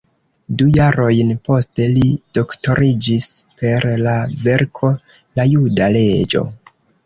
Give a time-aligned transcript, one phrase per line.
[0.61, 2.07] Du jarojn poste li
[2.39, 3.29] doktoriĝis
[3.61, 4.17] per la
[4.49, 6.47] verko "La juda leĝo.